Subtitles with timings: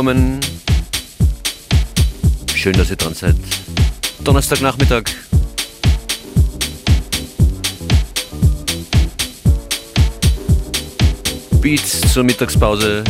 [0.00, 0.40] Willkommen.
[2.54, 3.34] Schön, dass ihr dran seid.
[4.24, 5.02] Donnerstagnachmittag.
[11.60, 13.04] Beats zur Mittagspause.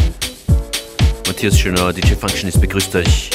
[1.28, 3.30] Matthias Schönauer, DJ Functionist begrüßt euch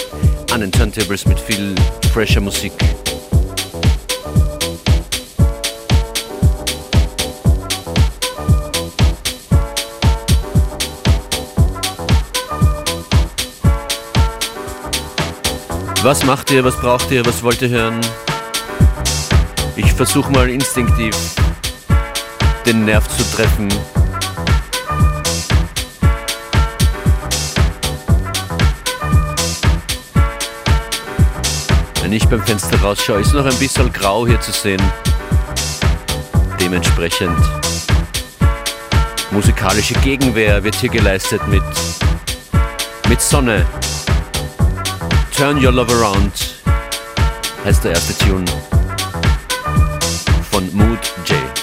[0.51, 1.75] an den Turntables mit viel
[2.11, 2.73] fresher Musik.
[16.05, 17.99] Was macht ihr, was braucht ihr, was wollt ihr hören?
[19.75, 21.15] Ich versuche mal instinktiv
[22.63, 23.67] den Nerv zu treffen.
[32.03, 34.83] Wenn ich beim Fenster rausschaue, ist noch ein bisschen grau hier zu sehen.
[36.59, 37.39] Dementsprechend
[39.31, 41.63] musikalische Gegenwehr wird hier geleistet mit,
[43.09, 43.65] mit Sonne.
[45.37, 46.31] Turn Your Love Around
[47.65, 48.45] heißt der erste Tune
[50.49, 51.54] von Mood J.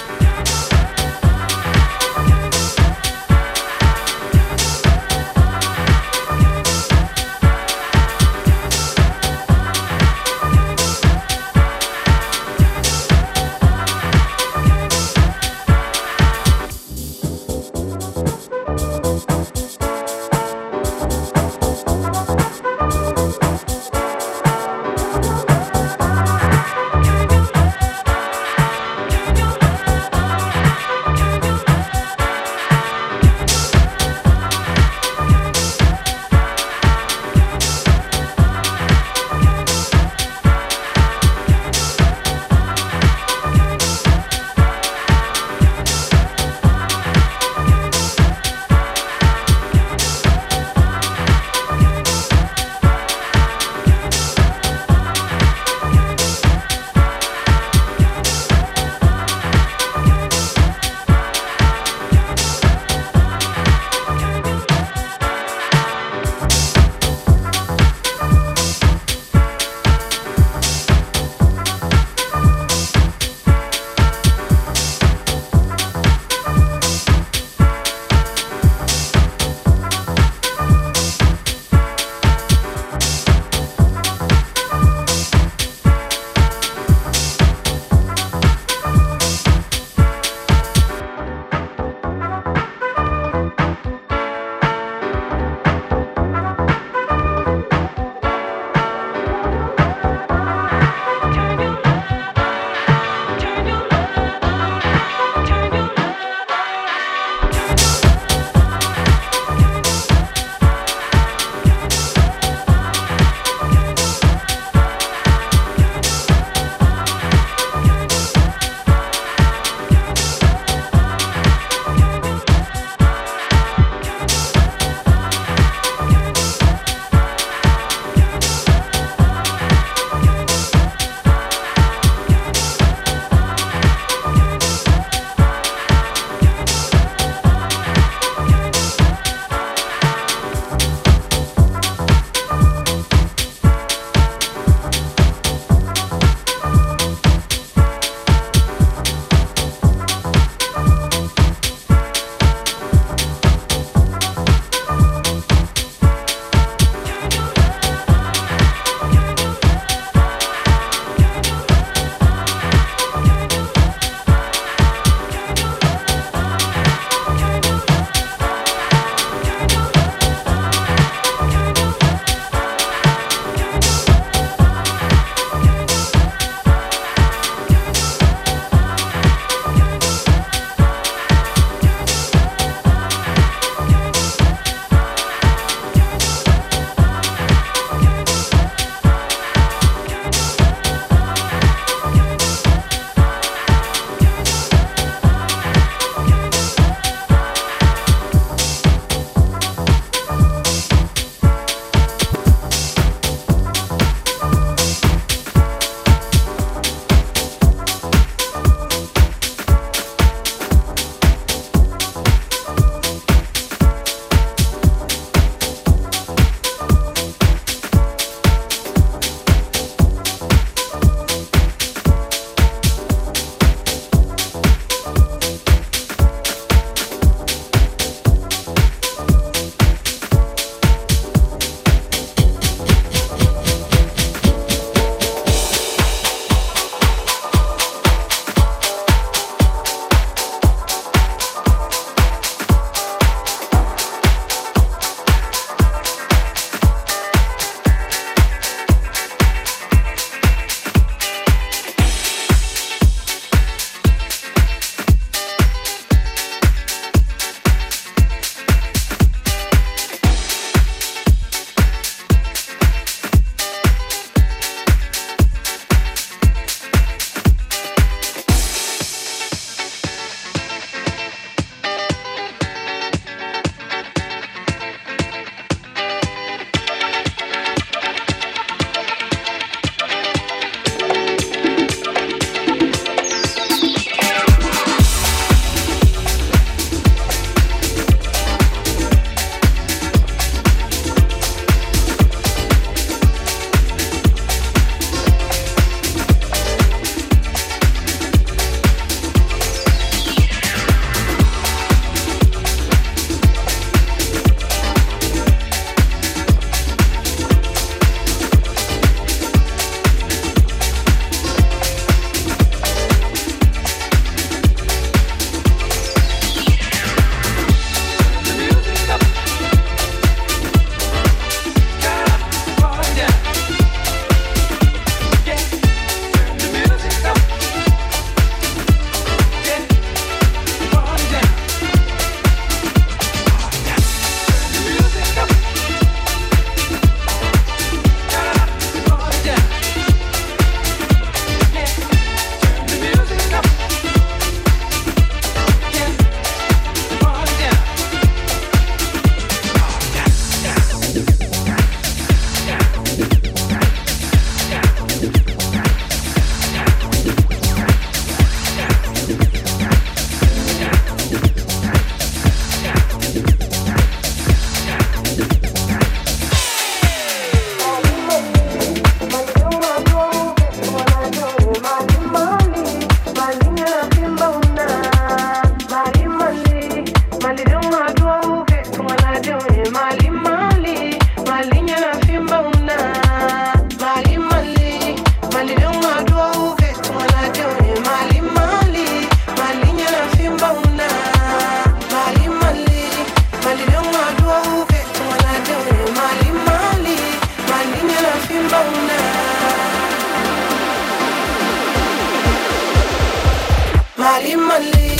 [404.23, 405.12] Mali Mali.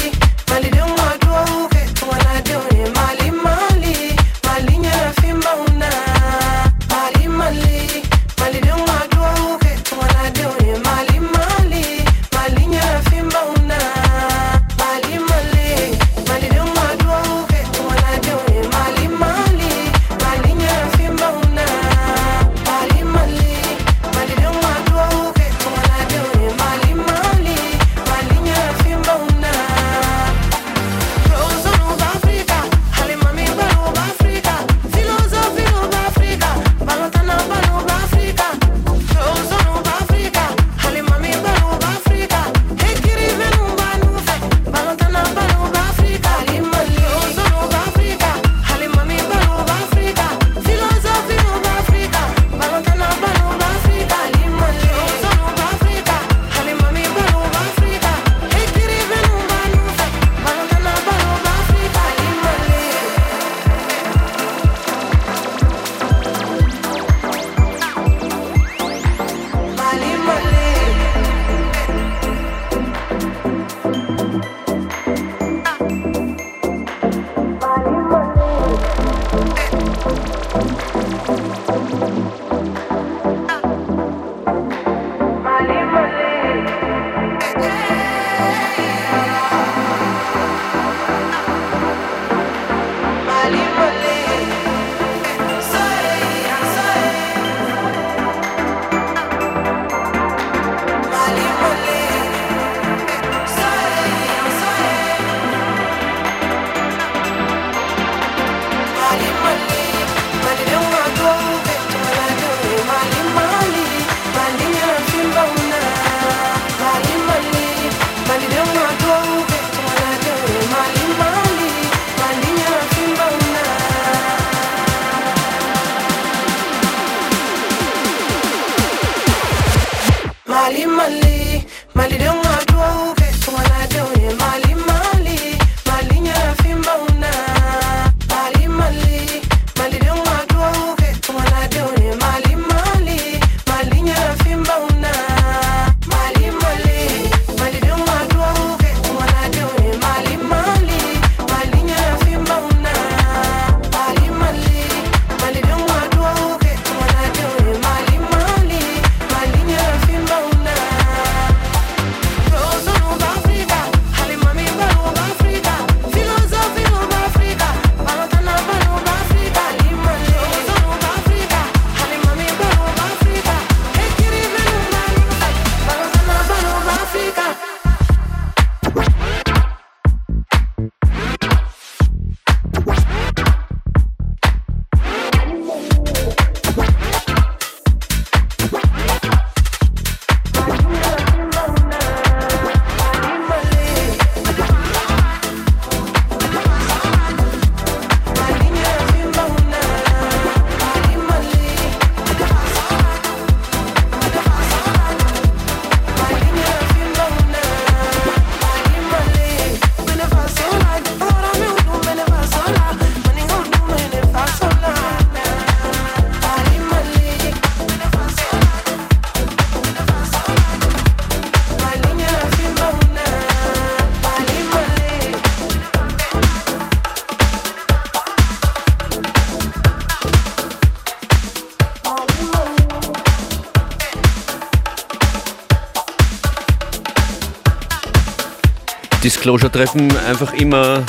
[239.44, 241.04] Disclosure-Treffen einfach immer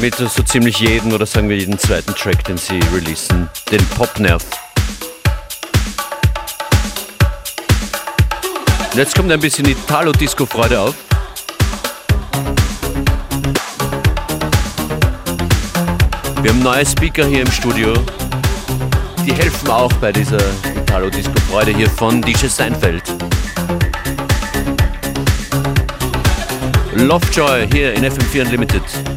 [0.00, 4.44] mit so ziemlich jedem oder sagen wir jeden zweiten Track, den sie releasen, den Pop-Nerv.
[8.92, 10.94] Und jetzt kommt ein bisschen Italo-Disco-Freude auf.
[16.42, 17.92] Wir haben neue Speaker hier im Studio.
[19.26, 20.38] Die helfen auch bei dieser
[20.76, 23.15] Italo-Disco-Freude hier von DJ Seinfeld.
[26.98, 29.15] Lovejoy hier in FM4 Unlimited.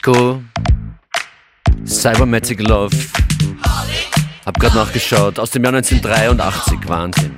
[0.00, 0.40] Casco,
[1.84, 2.96] Cybermatic Love.
[4.46, 7.37] Hab grad nachgeschaut, aus dem Jahr 1983, Wahnsinn.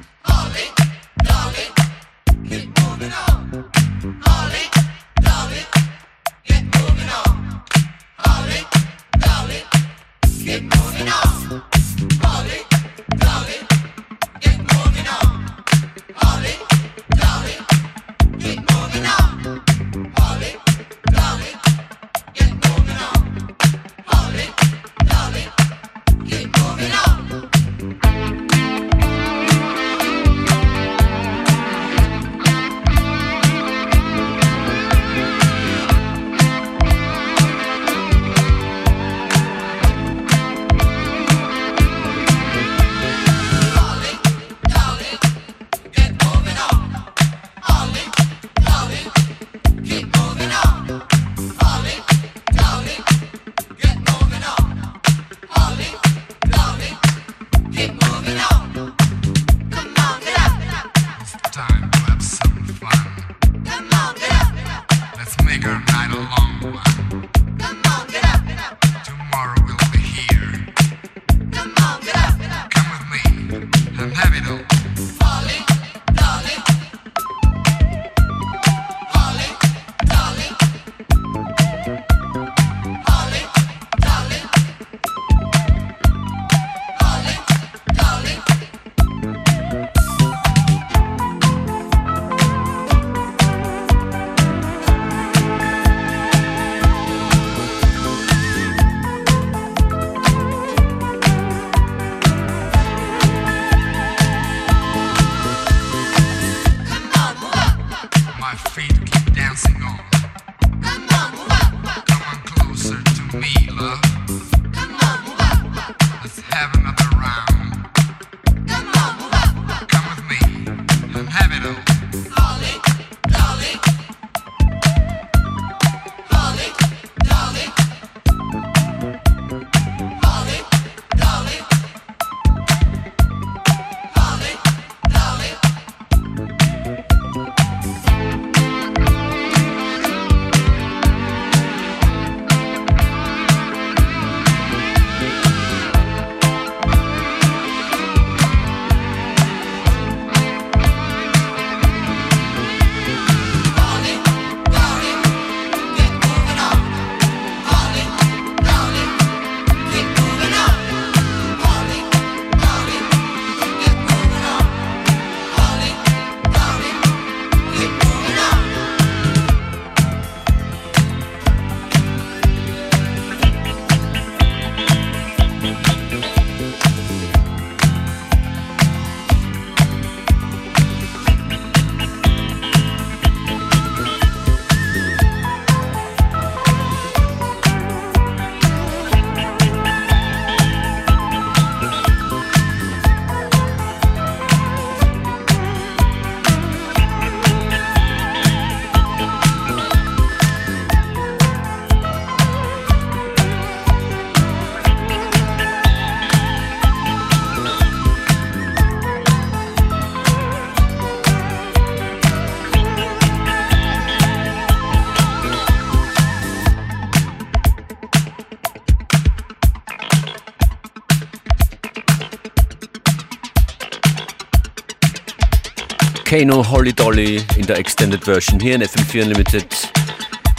[226.30, 229.66] Kano Holly Dolly in der Extended Version hier in FM4 Unlimited.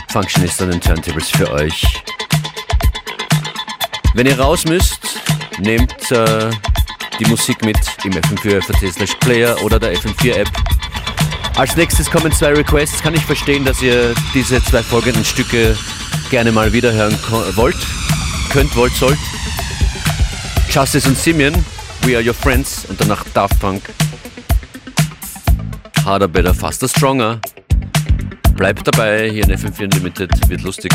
[0.10, 1.86] Functionist an den Turntables für euch.
[4.14, 5.00] Wenn ihr raus müsst,
[5.60, 6.50] nehmt äh,
[7.18, 10.50] die Musik mit im FM4 FAT Player oder der FM4 App.
[11.56, 13.02] Als nächstes kommen zwei Requests.
[13.02, 15.78] Kann ich verstehen, dass ihr diese zwei folgenden Stücke
[16.30, 17.18] gerne mal wiederhören
[17.56, 17.78] wollt,
[18.52, 19.20] könnt, wollt, sollt.
[20.70, 21.54] Justice und Simeon,
[22.02, 23.84] We Are Your Friends und danach Daft Punk.
[26.06, 27.40] Harder, Better, Faster, Stronger.
[28.56, 30.92] Bleibt dabei, hier in FM4 Unlimited, wird lustig.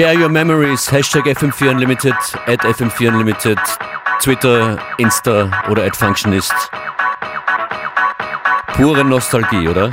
[0.00, 2.14] Share your memories, Hashtag FM4 Unlimited,
[2.46, 3.58] at FM4 Unlimited,
[4.22, 6.54] Twitter, Insta oder at Functionist.
[8.72, 9.90] Pure Nostalgie, oder?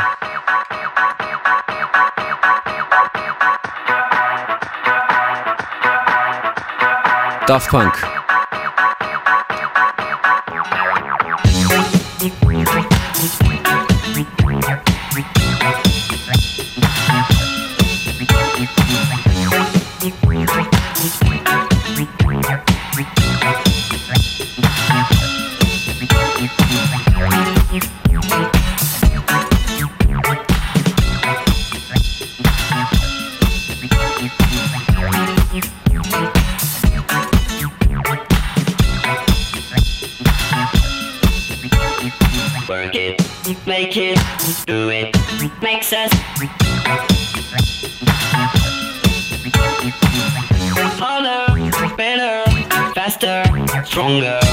[7.46, 8.16] Daft Punk.
[44.67, 45.15] do it
[45.62, 46.12] makes us
[50.99, 52.43] harder, better,
[52.93, 53.43] faster,
[53.86, 54.46] stronger.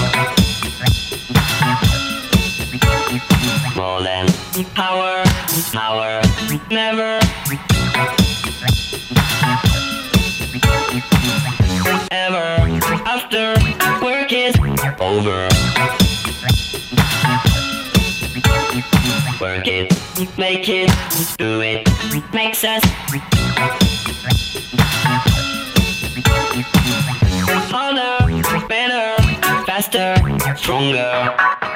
[20.54, 20.90] make it,
[21.36, 21.88] do it,
[22.32, 22.82] makes us.
[27.72, 29.22] Harder, better,
[29.66, 30.14] faster,
[30.56, 31.73] stronger.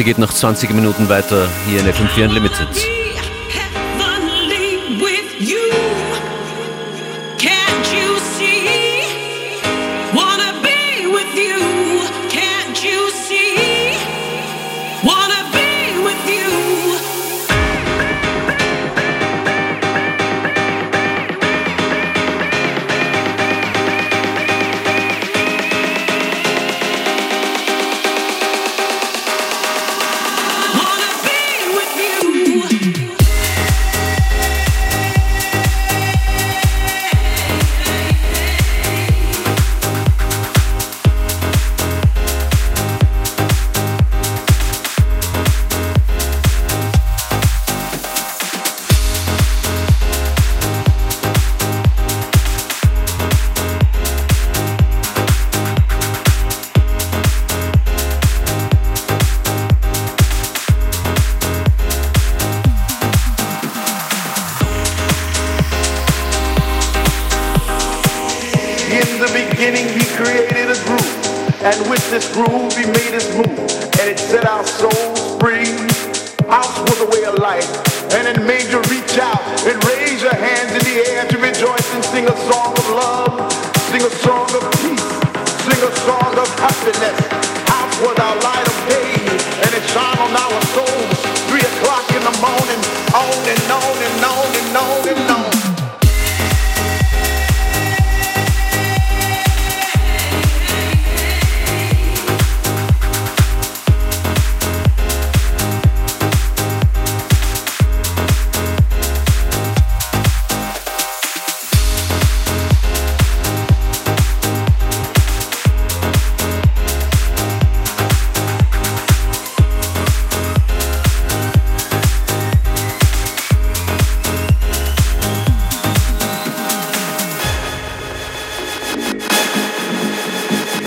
[0.00, 3.09] Party geht noch 20 Minuten weiter hier in FM4 Unlimited.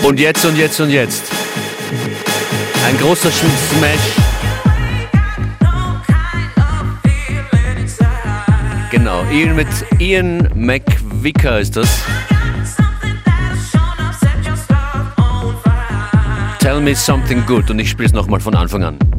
[0.04, 1.24] Und jetzt und jetzt und jetzt.
[2.86, 3.98] Ein großer Smash.
[8.90, 9.66] Genau, Ian mit
[9.98, 11.88] Ian McVicker ist das.
[16.60, 19.13] Tell me something good und ich spiele es nochmal von Anfang an.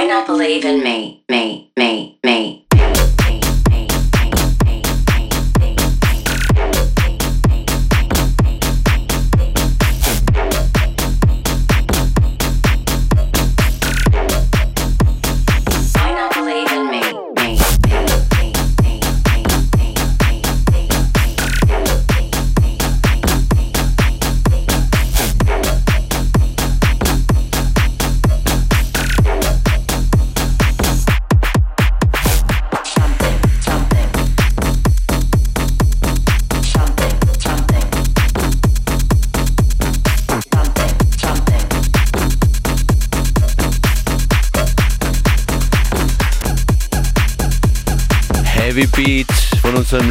[0.00, 2.59] Why not believe in me, me, me, me,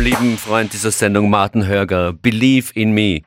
[0.10, 2.14] lieben Freund dieser Sendung, Martin Hörger.
[2.14, 3.22] Believe in me.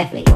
[0.00, 0.29] carefully.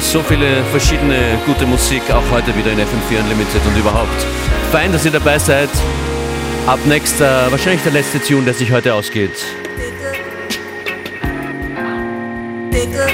[0.00, 4.26] So viele verschiedene gute Musik, auch heute wieder in FM4 Unlimited und überhaupt.
[4.70, 5.70] Fein, dass ihr dabei seid.
[6.66, 9.30] Ab nächster, wahrscheinlich der letzte Tune, der sich heute ausgeht.
[9.76, 10.12] Digger.
[12.70, 13.08] Digger.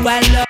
[0.00, 0.49] You I love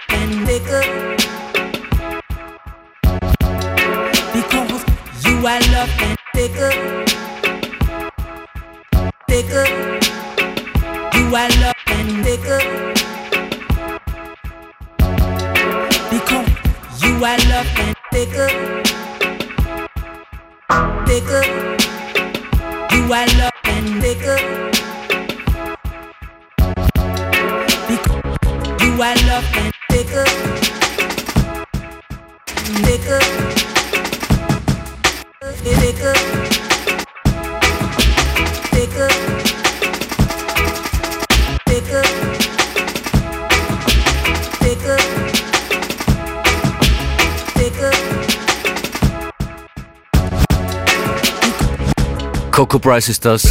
[52.70, 53.42] Coco Price ist das.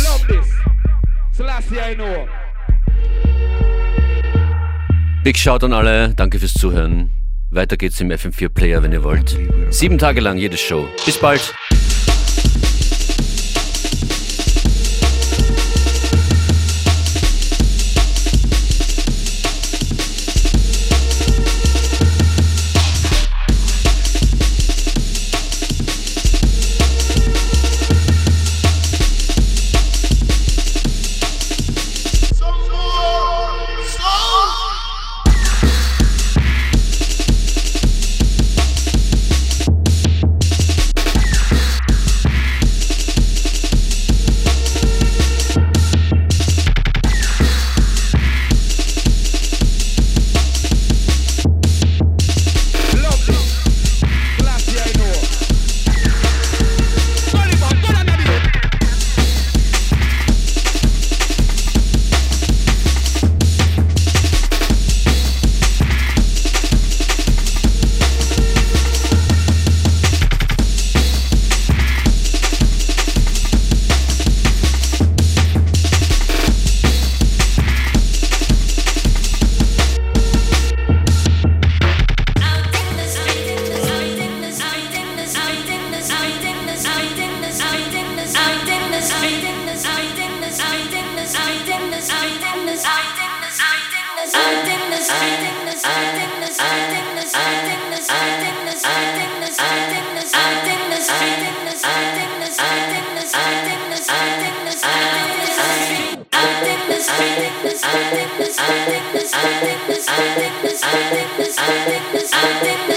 [5.26, 7.10] Big Shout an alle, danke fürs Zuhören.
[7.52, 9.38] Weiter geht's im FM4 Player, wenn ihr wollt.
[9.72, 10.88] Sieben Tage lang jede Show.
[11.06, 11.54] Bis bald.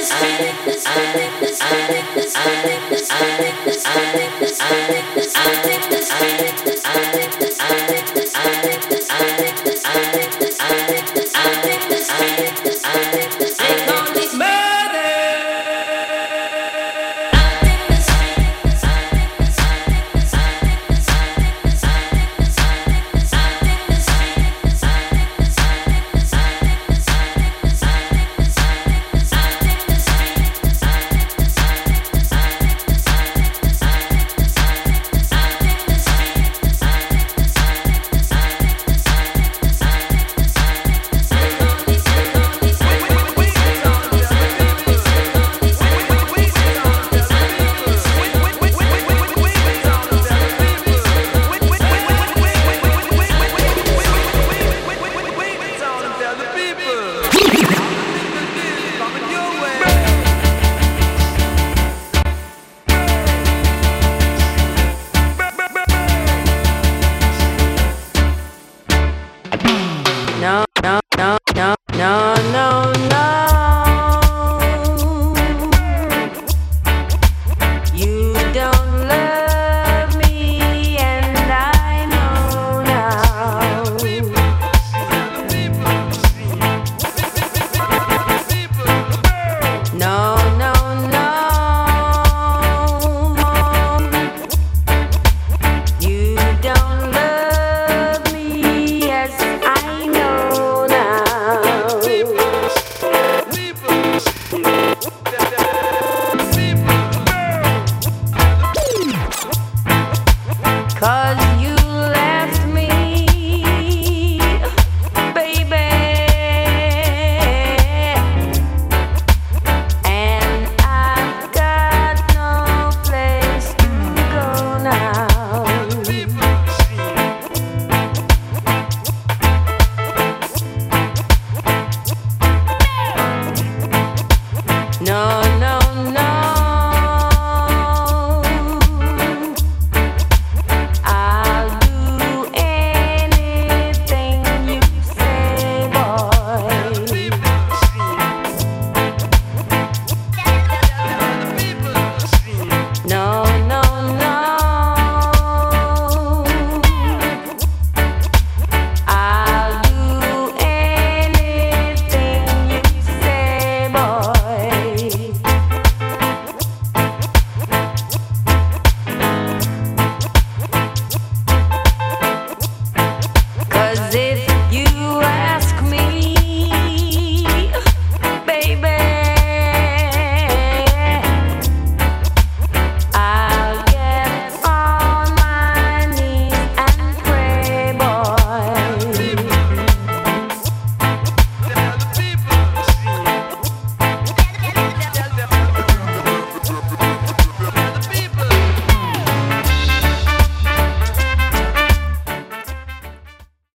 [0.05, 0.73] I